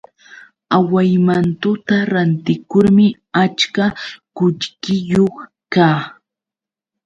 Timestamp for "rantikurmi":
2.11-3.05